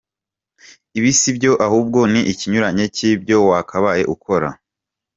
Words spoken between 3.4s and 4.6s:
wakabaye ukora.